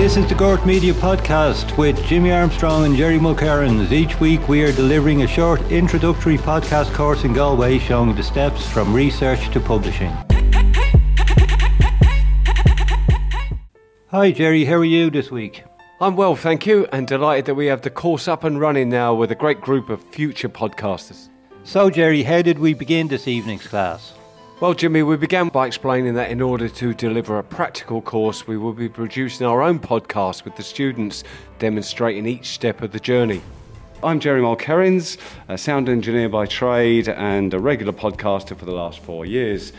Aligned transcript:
This 0.00 0.16
is 0.16 0.26
the 0.26 0.34
Gort 0.34 0.64
Media 0.64 0.94
Podcast 0.94 1.76
with 1.76 2.02
Jimmy 2.06 2.32
Armstrong 2.32 2.86
and 2.86 2.96
Jerry 2.96 3.18
Mulkerrins. 3.18 3.92
Each 3.92 4.18
week 4.18 4.48
we 4.48 4.62
are 4.64 4.72
delivering 4.72 5.24
a 5.24 5.26
short 5.26 5.60
introductory 5.70 6.38
podcast 6.38 6.90
course 6.94 7.24
in 7.24 7.34
Galway 7.34 7.78
showing 7.78 8.14
the 8.16 8.22
steps 8.22 8.66
from 8.66 8.94
research 8.94 9.50
to 9.50 9.60
publishing. 9.60 10.10
Hi 14.08 14.32
Jerry, 14.32 14.64
how 14.64 14.76
are 14.76 14.86
you 14.86 15.10
this 15.10 15.30
week? 15.30 15.64
I'm 16.00 16.16
well, 16.16 16.34
thank 16.34 16.64
you, 16.64 16.88
and 16.92 17.06
delighted 17.06 17.44
that 17.44 17.54
we 17.56 17.66
have 17.66 17.82
the 17.82 17.90
course 17.90 18.26
up 18.26 18.42
and 18.42 18.58
running 18.58 18.88
now 18.88 19.12
with 19.12 19.30
a 19.30 19.34
great 19.34 19.60
group 19.60 19.90
of 19.90 20.02
future 20.02 20.48
podcasters. 20.48 21.28
So, 21.62 21.90
Jerry, 21.90 22.22
how 22.22 22.40
did 22.40 22.58
we 22.58 22.72
begin 22.72 23.08
this 23.08 23.28
evening's 23.28 23.66
class? 23.66 24.14
Well, 24.60 24.74
Jimmy, 24.74 25.02
we 25.02 25.16
began 25.16 25.48
by 25.48 25.66
explaining 25.66 26.12
that 26.16 26.30
in 26.30 26.42
order 26.42 26.68
to 26.68 26.92
deliver 26.92 27.38
a 27.38 27.42
practical 27.42 28.02
course, 28.02 28.46
we 28.46 28.58
will 28.58 28.74
be 28.74 28.90
producing 28.90 29.46
our 29.46 29.62
own 29.62 29.78
podcast 29.78 30.44
with 30.44 30.54
the 30.56 30.62
students 30.62 31.24
demonstrating 31.58 32.26
each 32.26 32.48
step 32.50 32.82
of 32.82 32.92
the 32.92 33.00
journey. 33.00 33.40
I'm 34.02 34.20
Jerry 34.20 34.42
Mulkerrins, 34.42 35.16
a 35.48 35.56
sound 35.56 35.88
engineer 35.88 36.28
by 36.28 36.44
trade 36.44 37.08
and 37.08 37.54
a 37.54 37.58
regular 37.58 37.94
podcaster 37.94 38.54
for 38.54 38.66
the 38.66 38.74
last 38.74 38.98
four 38.98 39.24
years, 39.24 39.72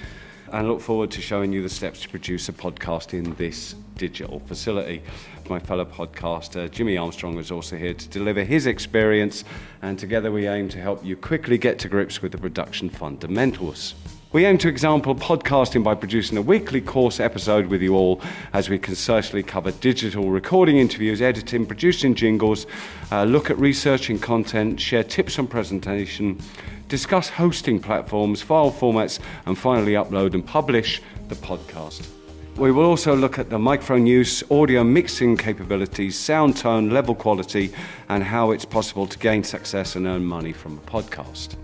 and 0.48 0.56
I 0.56 0.62
look 0.62 0.82
forward 0.82 1.12
to 1.12 1.22
showing 1.22 1.54
you 1.54 1.62
the 1.62 1.70
steps 1.70 2.02
to 2.02 2.10
produce 2.10 2.50
a 2.50 2.54
podcast 2.54 3.14
in 3.14 3.36
this 3.36 3.76
digital 3.98 4.40
facility. 4.40 5.04
My 5.48 5.60
fellow 5.60 5.86
podcaster 5.86 6.72
Jimmy 6.72 6.98
Armstrong 6.98 7.38
is 7.38 7.52
also 7.52 7.78
here 7.78 7.94
to 7.94 8.10
deliver 8.10 8.44
his 8.44 8.66
experience, 8.66 9.44
and 9.84 10.00
together 10.00 10.32
we 10.32 10.48
aim 10.48 10.70
to 10.70 10.82
help 10.82 11.06
you 11.06 11.16
quickly 11.16 11.60
get 11.60 11.78
to 11.78 11.88
grips 11.88 12.24
with 12.24 12.32
the 12.32 12.40
production 12.40 12.90
fundamentals. 12.90 13.94
We 14.34 14.46
aim 14.46 14.58
to 14.60 14.70
example 14.70 15.14
podcasting 15.14 15.84
by 15.84 15.94
producing 15.94 16.38
a 16.38 16.42
weekly 16.42 16.80
course 16.80 17.20
episode 17.20 17.68
with 17.68 17.82
you 17.82 17.96
all 17.96 18.22
as 18.54 18.70
we 18.70 18.80
concisely 18.80 19.44
cover 19.44 19.72
digital 19.72 20.30
recording 20.30 20.78
interviews, 20.78 21.22
editing, 21.22 21.66
producing 21.66 22.16
jingles, 22.16 22.66
uh, 23.12 23.26
look 23.26 23.50
at 23.50 23.58
researching 23.60 24.18
content, 24.18 24.80
share 24.80 25.04
tips 25.04 25.38
on 25.38 25.48
presentation, 25.48 26.40
discuss 26.88 27.28
hosting 27.28 27.78
platforms, 27.82 28.42
file 28.42 28.72
formats, 28.72 29.20
and 29.48 29.58
finally 29.58 29.94
upload 29.94 30.34
and 30.34 30.46
publish 30.46 31.02
the 31.28 31.36
podcast. 31.36 32.08
We 32.56 32.72
will 32.72 32.86
also 32.86 33.14
look 33.14 33.38
at 33.38 33.50
the 33.50 33.60
microphone 33.60 34.06
use, 34.06 34.50
audio 34.50 34.86
mixing 34.86 35.36
capabilities, 35.36 36.18
sound 36.18 36.56
tone, 36.56 36.90
level 36.90 37.16
quality, 37.16 37.74
and 38.08 38.24
how 38.24 38.52
it's 38.52 38.64
possible 38.64 39.08
to 39.08 39.20
gain 39.20 39.44
success 39.44 39.98
and 39.98 40.08
earn 40.08 40.24
money 40.24 40.54
from 40.54 40.78
a 40.78 40.82
podcast. 40.90 41.58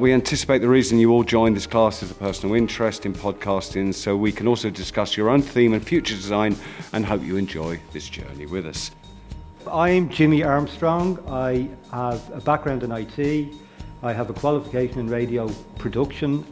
We 0.00 0.14
anticipate 0.14 0.62
the 0.62 0.68
reason 0.68 0.98
you 0.98 1.12
all 1.12 1.24
joined 1.24 1.56
this 1.56 1.66
class 1.66 2.02
is 2.02 2.10
a 2.10 2.14
personal 2.14 2.54
interest 2.54 3.04
in 3.04 3.12
podcasting, 3.12 3.92
so 3.92 4.16
we 4.16 4.32
can 4.32 4.48
also 4.48 4.70
discuss 4.70 5.14
your 5.14 5.28
own 5.28 5.42
theme 5.42 5.74
and 5.74 5.86
future 5.86 6.14
design 6.14 6.56
and 6.94 7.04
hope 7.04 7.22
you 7.22 7.36
enjoy 7.36 7.78
this 7.92 8.08
journey 8.08 8.46
with 8.46 8.64
us. 8.64 8.92
I'm 9.70 10.08
Jimmy 10.08 10.42
Armstrong. 10.42 11.22
I 11.28 11.68
have 11.94 12.30
a 12.32 12.40
background 12.40 12.82
in 12.82 12.92
IT. 12.92 13.52
I 14.02 14.14
have 14.14 14.30
a 14.30 14.32
qualification 14.32 15.00
in 15.00 15.08
radio 15.08 15.48
production. 15.76 16.46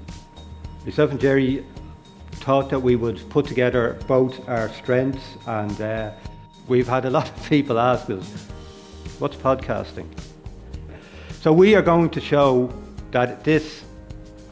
Myself 0.84 1.12
and 1.12 1.18
Jerry 1.18 1.64
thought 2.32 2.68
that 2.68 2.80
we 2.80 2.96
would 2.96 3.30
put 3.30 3.46
together 3.46 3.98
both 4.06 4.46
our 4.46 4.68
strengths, 4.74 5.24
and 5.46 5.80
uh, 5.80 6.10
we've 6.66 6.86
had 6.86 7.06
a 7.06 7.10
lot 7.10 7.30
of 7.30 7.48
people 7.48 7.78
ask 7.78 8.10
us, 8.10 8.46
What's 9.18 9.36
podcasting? 9.36 10.06
So 11.40 11.50
we 11.50 11.74
are 11.74 11.82
going 11.82 12.10
to 12.10 12.20
show 12.20 12.70
that 13.10 13.44
this 13.44 13.84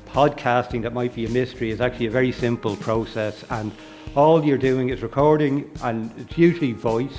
podcasting 0.09 0.83
that 0.83 0.93
might 0.93 1.15
be 1.15 1.27
a 1.27 1.29
mystery 1.29 1.71
is 1.71 1.81
actually 1.81 2.07
a 2.07 2.11
very 2.11 2.33
simple 2.33 2.77
process 2.77 3.45
and 3.51 3.73
all 4.15 4.45
you're 4.45 4.57
doing 4.57 4.89
is 4.89 5.03
recording 5.03 5.71
and 5.83 6.11
it's 6.19 6.39
usually 6.39 6.73
voice. 6.73 7.19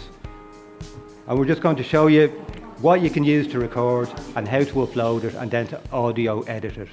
And 1.28 1.38
we're 1.38 1.46
just 1.46 1.62
going 1.62 1.76
to 1.76 1.84
show 1.84 2.08
you 2.08 2.30
what 2.80 3.02
you 3.02 3.10
can 3.10 3.24
use 3.24 3.48
to 3.50 3.60
record 3.60 4.10
and 4.36 4.48
how 4.48 4.60
to 4.60 4.74
upload 4.74 5.24
it 5.24 5.36
and 5.36 5.52
then 5.52 5.68
to 5.68 5.82
audio 5.92 6.42
edit 6.44 6.78
it 6.78 6.90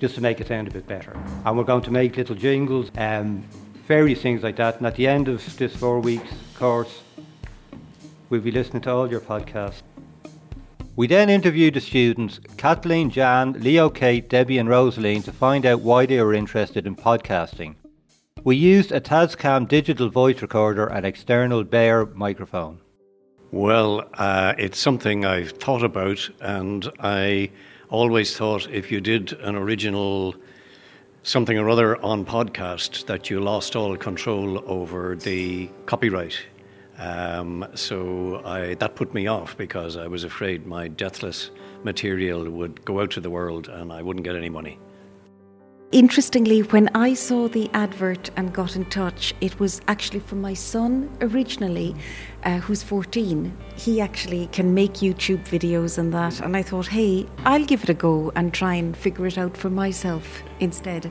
just 0.00 0.14
to 0.14 0.20
make 0.20 0.40
it 0.40 0.46
sound 0.46 0.68
a 0.68 0.70
bit 0.70 0.86
better. 0.86 1.16
And 1.44 1.58
we're 1.58 1.64
going 1.64 1.82
to 1.82 1.90
make 1.90 2.16
little 2.16 2.36
jingles 2.36 2.90
and 2.94 3.42
um, 3.42 3.48
various 3.86 4.22
things 4.22 4.42
like 4.42 4.56
that. 4.56 4.76
And 4.76 4.86
at 4.86 4.94
the 4.94 5.08
end 5.08 5.28
of 5.28 5.56
this 5.56 5.74
four 5.74 6.00
weeks 6.00 6.32
course 6.58 7.02
we'll 8.30 8.40
be 8.40 8.50
listening 8.50 8.82
to 8.82 8.90
all 8.90 9.08
your 9.08 9.20
podcasts 9.20 9.82
we 10.98 11.06
then 11.06 11.30
interviewed 11.30 11.74
the 11.74 11.80
students, 11.80 12.40
Kathleen, 12.56 13.08
Jan, 13.08 13.52
Leo, 13.52 13.88
Kate, 13.88 14.28
Debbie, 14.28 14.58
and 14.58 14.68
Rosaline, 14.68 15.22
to 15.22 15.32
find 15.32 15.64
out 15.64 15.80
why 15.80 16.06
they 16.06 16.20
were 16.20 16.34
interested 16.34 16.88
in 16.88 16.96
podcasting. 16.96 17.76
We 18.42 18.56
used 18.56 18.90
a 18.90 19.00
Tascam 19.00 19.68
digital 19.68 20.10
voice 20.10 20.42
recorder 20.42 20.88
and 20.88 21.06
external 21.06 21.62
Bear 21.62 22.04
microphone. 22.04 22.80
Well, 23.52 24.08
uh, 24.14 24.54
it's 24.58 24.80
something 24.80 25.24
I've 25.24 25.52
thought 25.52 25.84
about, 25.84 26.28
and 26.40 26.90
I 26.98 27.52
always 27.90 28.36
thought 28.36 28.68
if 28.68 28.90
you 28.90 29.00
did 29.00 29.34
an 29.34 29.54
original 29.54 30.34
something 31.22 31.58
or 31.58 31.68
other 31.68 32.02
on 32.04 32.24
podcast, 32.24 33.06
that 33.06 33.30
you 33.30 33.38
lost 33.38 33.76
all 33.76 33.96
control 33.96 34.64
over 34.68 35.14
the 35.14 35.70
copyright 35.86 36.40
um, 36.98 37.66
so 37.74 38.42
I, 38.44 38.74
that 38.74 38.96
put 38.96 39.14
me 39.14 39.26
off 39.28 39.56
because 39.56 39.96
I 39.96 40.06
was 40.06 40.24
afraid 40.24 40.66
my 40.66 40.88
deathless 40.88 41.50
material 41.84 42.50
would 42.50 42.84
go 42.84 43.00
out 43.00 43.10
to 43.12 43.20
the 43.20 43.30
world 43.30 43.68
and 43.68 43.92
I 43.92 44.02
wouldn't 44.02 44.24
get 44.24 44.34
any 44.34 44.48
money. 44.48 44.78
Interestingly, 45.90 46.60
when 46.64 46.90
I 46.94 47.14
saw 47.14 47.48
the 47.48 47.70
advert 47.72 48.28
and 48.36 48.52
got 48.52 48.76
in 48.76 48.84
touch, 48.86 49.32
it 49.40 49.58
was 49.58 49.80
actually 49.88 50.20
from 50.20 50.42
my 50.42 50.52
son 50.52 51.08
originally, 51.22 51.96
uh, 52.44 52.58
who's 52.58 52.82
14. 52.82 53.56
He 53.74 53.98
actually 53.98 54.48
can 54.48 54.74
make 54.74 54.94
YouTube 54.94 55.48
videos 55.48 55.96
and 55.96 56.12
that. 56.12 56.40
And 56.40 56.54
I 56.54 56.62
thought, 56.62 56.88
hey, 56.88 57.26
I'll 57.46 57.64
give 57.64 57.84
it 57.84 57.88
a 57.88 57.94
go 57.94 58.30
and 58.34 58.52
try 58.52 58.74
and 58.74 58.94
figure 58.94 59.26
it 59.26 59.38
out 59.38 59.56
for 59.56 59.70
myself 59.70 60.42
instead. 60.60 61.10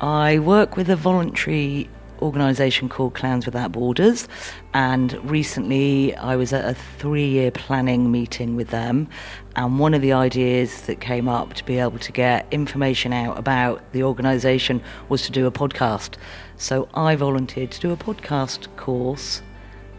I 0.00 0.38
work 0.38 0.76
with 0.76 0.90
a 0.90 0.96
voluntary 0.96 1.88
organisation 2.22 2.88
called 2.88 3.14
Clowns 3.14 3.44
Without 3.46 3.72
Borders, 3.72 4.28
and 4.72 5.12
recently 5.30 6.14
I 6.16 6.36
was 6.36 6.52
at 6.52 6.64
a 6.64 6.74
three 6.74 7.26
year 7.26 7.50
planning 7.50 8.10
meeting 8.10 8.56
with 8.56 8.68
them. 8.68 9.08
And 9.56 9.78
one 9.78 9.92
of 9.92 10.00
the 10.00 10.14
ideas 10.14 10.82
that 10.82 11.00
came 11.00 11.28
up 11.28 11.54
to 11.54 11.64
be 11.64 11.78
able 11.78 11.98
to 11.98 12.12
get 12.12 12.46
information 12.50 13.12
out 13.12 13.38
about 13.38 13.82
the 13.92 14.02
organisation 14.02 14.82
was 15.10 15.22
to 15.22 15.32
do 15.32 15.46
a 15.46 15.52
podcast. 15.52 16.14
So 16.56 16.88
I 16.94 17.16
volunteered 17.16 17.70
to 17.72 17.80
do 17.80 17.92
a 17.92 17.96
podcast 17.96 18.74
course, 18.76 19.42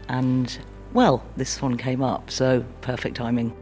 and 0.08 0.58
well, 0.92 1.22
this 1.36 1.60
one 1.60 1.76
came 1.76 2.02
up, 2.02 2.30
so 2.30 2.64
perfect 2.80 3.16
timing. 3.16 3.54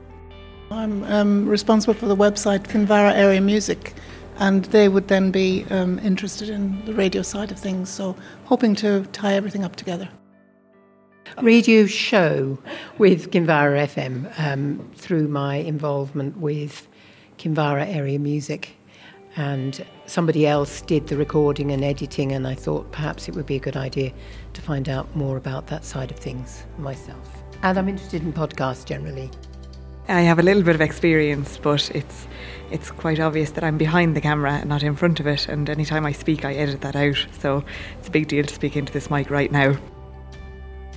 I'm 0.71 1.05
um, 1.05 1.47
responsible 1.47 1.95
for 1.95 2.07
the 2.07 2.17
website 2.17 2.67
Kinvara 2.67 3.15
Area 3.15 3.41
Music 3.41 3.95
and 4.39 4.65
they 4.67 4.89
would 4.89 5.09
then 5.09 5.31
be 5.31 5.65
um, 5.71 5.99
interested 6.01 6.49
in 6.49 6.85
the 6.85 6.95
radio 6.95 7.23
side 7.23 7.51
of 7.51 7.59
things. 7.59 7.89
So, 7.89 8.17
hoping 8.45 8.75
to 8.77 9.05
tie 9.13 9.35
everything 9.35 9.65
up 9.65 9.77
together. 9.77 10.09
Radio 11.41 11.87
show 11.87 12.59
with 12.99 13.31
Kinvara 13.31 13.87
FM 13.87 14.39
um, 14.39 14.91
through 14.95 15.29
my 15.29 15.57
involvement 15.57 16.37
with 16.37 16.89
Kinvara 17.39 17.87
Area 17.87 18.19
Music. 18.19 18.77
And 19.37 19.85
somebody 20.05 20.47
else 20.47 20.83
did 20.83 21.07
the 21.07 21.17
recording 21.17 21.73
and 21.73 21.83
editing, 21.83 22.33
and 22.33 22.47
I 22.47 22.55
thought 22.55 22.93
perhaps 22.93 23.29
it 23.29 23.35
would 23.35 23.47
be 23.47 23.57
a 23.57 23.61
good 23.61 23.79
idea 23.79 24.13
to 24.53 24.61
find 24.61 24.91
out 24.91 25.15
more 25.17 25.39
about 25.39 25.69
that 25.69 25.87
side 25.87 26.11
of 26.11 26.19
things 26.19 26.65
myself. 26.77 27.43
And 27.63 27.79
I'm 27.79 27.89
interested 27.89 28.23
in 28.23 28.33
podcasts 28.33 28.85
generally. 28.85 29.31
I 30.09 30.23
have 30.23 30.39
a 30.39 30.43
little 30.43 30.63
bit 30.63 30.75
of 30.75 30.81
experience, 30.81 31.59
but 31.63 31.91
it's 31.95 32.27
it's 32.71 32.91
quite 32.91 33.21
obvious 33.21 33.51
that 33.51 33.65
I'm 33.65 33.77
behind 33.77 34.17
the 34.17 34.21
camera 34.21 34.55
and 34.55 34.69
not 34.69 34.83
in 34.83 34.97
front 34.97 35.21
of 35.21 35.27
it. 35.27 35.47
And 35.47 35.69
anytime 35.69 36.07
I 36.07 36.13
speak, 36.13 36.45
I 36.45 36.55
edit 36.55 36.81
that 36.81 36.97
out. 36.97 37.27
So 37.39 37.63
it's 37.99 38.09
a 38.09 38.11
big 38.11 38.29
deal 38.29 38.45
to 38.45 38.55
speak 38.55 38.77
into 38.77 38.93
this 38.93 39.11
mic 39.11 39.31
right 39.31 39.53
now. 39.53 39.77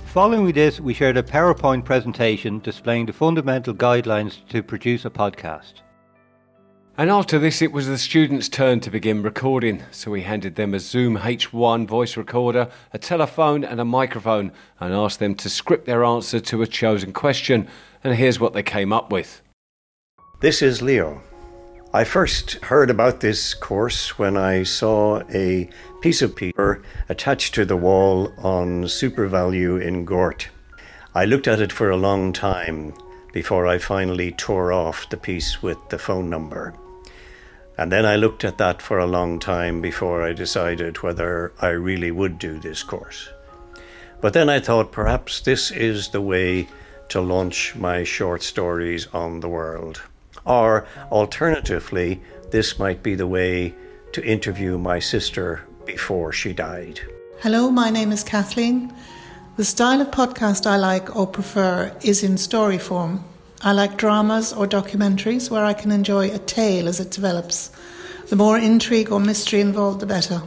Following 0.06 0.50
this, 0.52 0.80
we 0.80 0.94
shared 0.94 1.18
a 1.18 1.22
PowerPoint 1.22 1.84
presentation 1.84 2.60
displaying 2.60 3.04
the 3.04 3.12
fundamental 3.12 3.74
guidelines 3.74 4.46
to 4.48 4.62
produce 4.62 5.04
a 5.04 5.10
podcast. 5.10 5.82
And 6.98 7.10
after 7.10 7.38
this, 7.38 7.60
it 7.60 7.72
was 7.72 7.86
the 7.86 7.98
students' 7.98 8.48
turn 8.48 8.80
to 8.80 8.90
begin 8.90 9.22
recording. 9.22 9.82
So 9.90 10.10
we 10.10 10.22
handed 10.22 10.54
them 10.54 10.72
a 10.72 10.80
Zoom 10.80 11.18
H1 11.18 11.86
voice 11.86 12.16
recorder, 12.16 12.70
a 12.94 12.98
telephone, 12.98 13.64
and 13.64 13.78
a 13.78 13.84
microphone, 13.84 14.50
and 14.80 14.94
asked 14.94 15.18
them 15.18 15.34
to 15.34 15.50
script 15.50 15.84
their 15.84 16.02
answer 16.02 16.40
to 16.40 16.62
a 16.62 16.66
chosen 16.66 17.12
question. 17.12 17.68
And 18.06 18.14
here's 18.14 18.38
what 18.38 18.52
they 18.52 18.62
came 18.62 18.92
up 18.92 19.10
with. 19.10 19.42
This 20.38 20.62
is 20.62 20.80
Leo. 20.80 21.22
I 21.92 22.04
first 22.04 22.52
heard 22.62 22.88
about 22.88 23.18
this 23.18 23.52
course 23.52 24.16
when 24.16 24.36
I 24.36 24.62
saw 24.62 25.22
a 25.34 25.68
piece 26.02 26.22
of 26.22 26.36
paper 26.36 26.84
attached 27.08 27.52
to 27.56 27.64
the 27.64 27.76
wall 27.76 28.32
on 28.38 28.84
SuperValu 28.84 29.82
in 29.84 30.04
Gort. 30.04 30.50
I 31.16 31.24
looked 31.24 31.48
at 31.48 31.60
it 31.60 31.72
for 31.72 31.90
a 31.90 31.96
long 31.96 32.32
time 32.32 32.94
before 33.32 33.66
I 33.66 33.78
finally 33.78 34.30
tore 34.30 34.72
off 34.72 35.10
the 35.10 35.16
piece 35.16 35.60
with 35.60 35.78
the 35.88 35.98
phone 35.98 36.30
number. 36.30 36.74
And 37.76 37.90
then 37.90 38.06
I 38.06 38.14
looked 38.14 38.44
at 38.44 38.58
that 38.58 38.80
for 38.80 39.00
a 39.00 39.06
long 39.06 39.40
time 39.40 39.82
before 39.82 40.22
I 40.22 40.32
decided 40.32 41.02
whether 41.02 41.52
I 41.58 41.70
really 41.70 42.12
would 42.12 42.38
do 42.38 42.60
this 42.60 42.84
course. 42.84 43.30
But 44.20 44.32
then 44.32 44.48
I 44.48 44.60
thought 44.60 44.92
perhaps 44.92 45.40
this 45.40 45.72
is 45.72 46.10
the 46.10 46.20
way 46.20 46.68
to 47.08 47.20
launch 47.20 47.74
my 47.76 48.04
short 48.04 48.42
stories 48.42 49.06
on 49.12 49.40
the 49.40 49.48
world. 49.48 50.02
Or 50.44 50.86
alternatively, 51.10 52.20
this 52.50 52.78
might 52.78 53.02
be 53.02 53.14
the 53.14 53.26
way 53.26 53.74
to 54.12 54.24
interview 54.24 54.78
my 54.78 54.98
sister 54.98 55.62
before 55.84 56.32
she 56.32 56.52
died. 56.52 57.00
Hello, 57.40 57.70
my 57.70 57.90
name 57.90 58.12
is 58.12 58.24
Kathleen. 58.24 58.92
The 59.56 59.64
style 59.64 60.00
of 60.00 60.10
podcast 60.10 60.66
I 60.66 60.76
like 60.76 61.16
or 61.16 61.26
prefer 61.26 61.94
is 62.02 62.22
in 62.22 62.38
story 62.38 62.78
form. 62.78 63.24
I 63.62 63.72
like 63.72 63.96
dramas 63.96 64.52
or 64.52 64.66
documentaries 64.66 65.50
where 65.50 65.64
I 65.64 65.72
can 65.72 65.90
enjoy 65.90 66.30
a 66.30 66.38
tale 66.38 66.88
as 66.88 67.00
it 67.00 67.10
develops. 67.10 67.70
The 68.28 68.36
more 68.36 68.58
intrigue 68.58 69.10
or 69.10 69.20
mystery 69.20 69.60
involved, 69.60 70.00
the 70.00 70.06
better. 70.06 70.42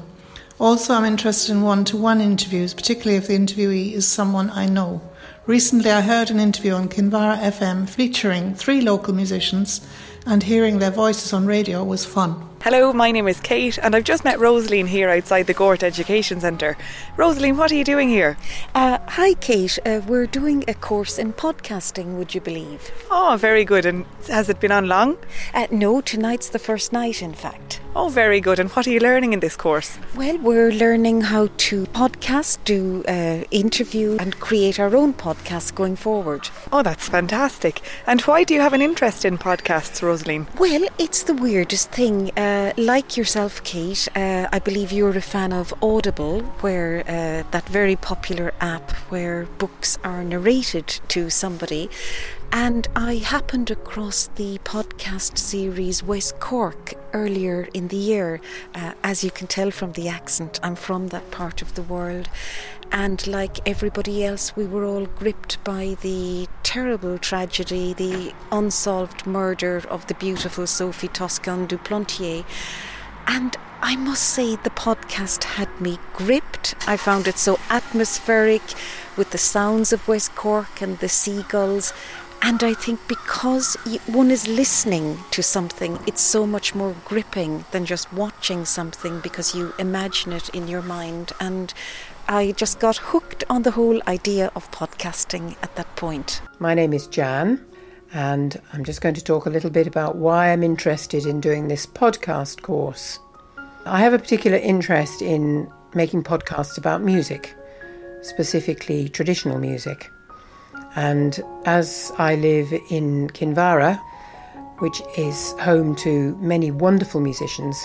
Also, 0.59 0.93
I'm 0.93 1.05
interested 1.05 1.53
in 1.53 1.61
one 1.61 1.85
to 1.85 1.97
one 1.97 2.21
interviews, 2.21 2.73
particularly 2.73 3.17
if 3.17 3.27
the 3.27 3.37
interviewee 3.37 3.93
is 3.93 4.05
someone 4.07 4.49
I 4.49 4.67
know. 4.67 5.01
Recently, 5.49 5.89
I 5.89 6.01
heard 6.01 6.29
an 6.29 6.39
interview 6.39 6.73
on 6.73 6.89
Kinvara 6.89 7.39
FM 7.39 7.89
featuring 7.89 8.53
three 8.53 8.81
local 8.81 9.15
musicians, 9.15 9.81
and 10.27 10.43
hearing 10.43 10.77
their 10.77 10.91
voices 10.91 11.33
on 11.33 11.47
radio 11.47 11.83
was 11.83 12.05
fun. 12.05 12.47
Hello, 12.61 12.93
my 12.93 13.11
name 13.11 13.27
is 13.27 13.39
Kate, 13.39 13.79
and 13.79 13.95
I've 13.95 14.03
just 14.03 14.23
met 14.23 14.39
Rosaline 14.39 14.85
here 14.85 15.09
outside 15.09 15.47
the 15.47 15.55
Gort 15.55 15.81
Education 15.81 16.39
Centre. 16.39 16.77
Rosaline, 17.17 17.57
what 17.57 17.71
are 17.71 17.75
you 17.75 17.83
doing 17.83 18.09
here? 18.09 18.37
Uh, 18.75 18.99
hi, 19.07 19.33
Kate. 19.33 19.79
Uh, 19.87 20.01
we're 20.07 20.27
doing 20.27 20.65
a 20.67 20.75
course 20.75 21.17
in 21.17 21.33
podcasting, 21.33 22.15
would 22.19 22.35
you 22.35 22.41
believe? 22.41 22.91
Oh, 23.09 23.35
very 23.39 23.65
good. 23.65 23.87
And 23.87 24.05
has 24.27 24.49
it 24.49 24.59
been 24.59 24.71
on 24.71 24.87
long? 24.87 25.17
Uh, 25.55 25.65
no, 25.71 25.99
tonight's 25.99 26.49
the 26.49 26.59
first 26.59 26.93
night, 26.93 27.23
in 27.23 27.33
fact. 27.33 27.78
Oh, 27.95 28.07
very 28.07 28.39
good. 28.39 28.59
And 28.59 28.69
what 28.69 28.85
are 28.87 28.91
you 28.91 28.99
learning 28.99 29.33
in 29.33 29.39
this 29.39 29.55
course? 29.55 29.97
Well, 30.15 30.37
we're 30.37 30.71
learning 30.71 31.21
how 31.21 31.49
to 31.57 31.85
podcast, 31.87 32.59
do 32.63 33.03
uh, 33.07 33.43
interview, 33.49 34.15
and 34.19 34.39
create 34.39 34.79
our 34.79 34.95
own 34.95 35.13
podcast 35.13 35.73
going 35.73 35.95
forward. 35.95 36.49
Oh, 36.71 36.83
that's 36.83 37.09
fantastic. 37.09 37.81
And 38.05 38.21
why 38.21 38.43
do 38.43 38.53
you 38.53 38.61
have 38.61 38.73
an 38.73 38.81
interest 38.81 39.25
in 39.25 39.39
podcasts, 39.39 40.03
Rosaline? 40.03 40.47
Well, 40.59 40.87
it's 40.99 41.23
the 41.23 41.33
weirdest 41.33 41.89
thing. 41.89 42.31
Uh, 42.37 42.73
like 42.77 43.17
yourself, 43.17 43.63
Kate, 43.63 44.07
uh, 44.15 44.47
I 44.51 44.59
believe 44.59 44.91
you're 44.91 45.17
a 45.17 45.21
fan 45.21 45.51
of 45.51 45.73
Audible, 45.81 46.41
where 46.61 46.99
uh, 47.01 47.49
that 47.51 47.67
very 47.67 47.95
popular 47.95 48.53
app 48.61 48.91
where 49.09 49.45
books 49.57 49.97
are 50.03 50.23
narrated 50.23 50.87
to 51.09 51.31
somebody. 51.31 51.89
And 52.51 52.87
I 52.95 53.15
happened 53.15 53.69
across 53.69 54.27
the 54.35 54.57
podcast 54.59 55.37
series 55.37 56.03
West 56.03 56.39
Cork 56.39 56.95
earlier 57.13 57.69
in 57.73 57.89
the 57.89 57.95
year. 57.95 58.41
Uh, 58.73 58.93
as 59.03 59.23
you 59.23 59.29
can 59.29 59.45
tell 59.45 59.69
from 59.69 59.91
the 59.91 60.07
accent, 60.07 60.59
I'm 60.63 60.75
from 60.75 61.07
that 61.09 61.29
part 61.29 61.61
of 61.61 61.75
the 61.75 61.83
world. 61.83 62.27
And 62.91 63.25
like 63.27 63.67
everybody 63.67 64.25
else, 64.25 64.55
we 64.55 64.65
were 64.65 64.83
all 64.83 65.05
gripped 65.05 65.63
by 65.63 65.95
the 66.01 66.47
terrible 66.63 67.19
tragedy, 67.19 67.93
the 67.93 68.33
unsolved 68.51 69.27
murder 69.27 69.83
of 69.87 70.07
the 70.07 70.15
beautiful 70.15 70.65
Sophie 70.65 71.07
Toscan 71.07 71.67
du 71.67 71.77
Plantier. 71.77 72.45
And 73.27 73.55
I 73.81 73.95
must 73.95 74.23
say, 74.23 74.57
the 74.57 74.71
podcast 74.71 75.43
had 75.43 75.79
me 75.79 75.99
gripped. 76.13 76.75
I 76.85 76.97
found 76.97 77.27
it 77.27 77.37
so 77.37 77.59
atmospheric 77.69 78.61
with 79.15 79.29
the 79.31 79.37
sounds 79.37 79.93
of 79.93 80.07
West 80.07 80.35
Cork 80.35 80.81
and 80.81 80.99
the 80.99 81.07
seagulls. 81.07 81.93
And 82.41 82.63
I 82.63 82.73
think 82.73 82.99
because 83.07 83.75
one 84.07 84.31
is 84.31 84.47
listening 84.47 85.19
to 85.31 85.43
something, 85.43 85.99
it's 86.07 86.21
so 86.21 86.47
much 86.47 86.73
more 86.73 86.95
gripping 87.05 87.65
than 87.71 87.85
just 87.85 88.11
watching 88.13 88.65
something 88.65 89.19
because 89.19 89.53
you 89.53 89.73
imagine 89.77 90.33
it 90.33 90.49
in 90.49 90.67
your 90.67 90.81
mind. 90.81 91.31
And 91.39 91.73
I 92.27 92.53
just 92.53 92.79
got 92.79 92.97
hooked 92.97 93.43
on 93.49 93.63
the 93.63 93.71
whole 93.71 94.01
idea 94.07 94.51
of 94.55 94.71
podcasting 94.71 95.57
at 95.61 95.75
that 95.75 95.95
point. 95.95 96.41
My 96.59 96.73
name 96.73 96.93
is 96.93 97.07
Jan, 97.07 97.63
and 98.13 98.59
I'm 98.73 98.83
just 98.83 99.01
going 99.01 99.15
to 99.15 99.23
talk 99.23 99.45
a 99.45 99.49
little 99.49 99.69
bit 99.69 99.87
about 99.87 100.15
why 100.15 100.51
I'm 100.51 100.63
interested 100.63 101.25
in 101.25 101.41
doing 101.41 101.67
this 101.67 101.85
podcast 101.85 102.61
course. 102.61 103.19
I 103.85 103.99
have 103.99 104.13
a 104.13 104.19
particular 104.19 104.57
interest 104.57 105.21
in 105.21 105.71
making 105.93 106.23
podcasts 106.23 106.77
about 106.77 107.01
music, 107.01 107.53
specifically 108.21 109.09
traditional 109.09 109.59
music. 109.59 110.09
And 110.95 111.39
as 111.65 112.11
I 112.17 112.35
live 112.35 112.73
in 112.89 113.29
Kinvara, 113.29 113.99
which 114.79 115.01
is 115.17 115.53
home 115.59 115.95
to 115.97 116.35
many 116.37 116.71
wonderful 116.71 117.21
musicians, 117.21 117.77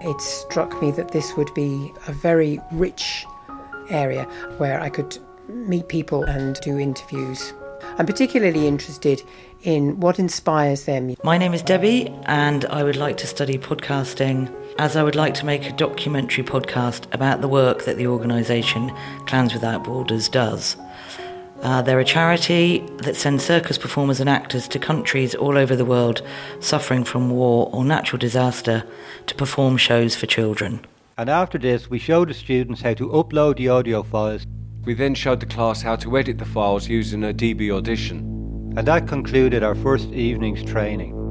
it 0.00 0.20
struck 0.20 0.80
me 0.82 0.90
that 0.92 1.12
this 1.12 1.36
would 1.36 1.52
be 1.54 1.92
a 2.06 2.12
very 2.12 2.60
rich 2.72 3.26
area 3.88 4.24
where 4.58 4.80
I 4.80 4.88
could 4.90 5.18
meet 5.48 5.88
people 5.88 6.24
and 6.24 6.56
do 6.56 6.78
interviews. 6.78 7.52
I'm 7.98 8.06
particularly 8.06 8.66
interested 8.66 9.22
in 9.62 10.00
what 10.00 10.18
inspires 10.18 10.84
them. 10.84 11.14
My 11.22 11.38
name 11.38 11.54
is 11.54 11.62
Debbie, 11.62 12.08
and 12.24 12.64
I 12.66 12.82
would 12.82 12.96
like 12.96 13.16
to 13.18 13.26
study 13.26 13.58
podcasting 13.58 14.52
as 14.78 14.96
I 14.96 15.02
would 15.02 15.14
like 15.14 15.34
to 15.34 15.46
make 15.46 15.66
a 15.66 15.72
documentary 15.72 16.44
podcast 16.44 17.12
about 17.14 17.40
the 17.40 17.48
work 17.48 17.84
that 17.84 17.96
the 17.96 18.06
organisation 18.06 18.92
Clowns 19.26 19.54
Without 19.54 19.84
Borders 19.84 20.28
does. 20.28 20.76
Uh, 21.64 21.80
they're 21.80 21.98
a 21.98 22.04
charity 22.04 22.80
that 22.98 23.16
sends 23.16 23.42
circus 23.42 23.78
performers 23.78 24.20
and 24.20 24.28
actors 24.28 24.68
to 24.68 24.78
countries 24.78 25.34
all 25.34 25.56
over 25.56 25.74
the 25.74 25.84
world 25.84 26.20
suffering 26.60 27.02
from 27.04 27.30
war 27.30 27.70
or 27.72 27.82
natural 27.82 28.18
disaster 28.18 28.84
to 29.26 29.34
perform 29.34 29.78
shows 29.78 30.14
for 30.14 30.26
children. 30.26 30.84
And 31.16 31.30
after 31.30 31.56
this, 31.56 31.88
we 31.88 31.98
showed 31.98 32.28
the 32.28 32.34
students 32.34 32.82
how 32.82 32.92
to 32.94 33.08
upload 33.08 33.56
the 33.56 33.70
audio 33.70 34.02
files. 34.02 34.44
We 34.84 34.92
then 34.92 35.14
showed 35.14 35.40
the 35.40 35.46
class 35.46 35.80
how 35.80 35.96
to 35.96 36.18
edit 36.18 36.36
the 36.36 36.44
files 36.44 36.86
using 36.86 37.24
Adobe 37.24 37.70
Audition. 37.70 38.18
And 38.76 38.86
that 38.86 39.08
concluded 39.08 39.62
our 39.62 39.74
first 39.74 40.10
evening's 40.10 40.62
training. 40.62 41.23